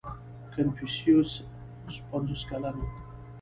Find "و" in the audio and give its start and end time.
2.79-2.83